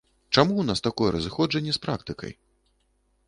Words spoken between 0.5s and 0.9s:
ў нас